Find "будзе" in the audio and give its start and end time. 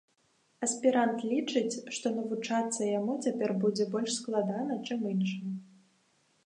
3.67-3.85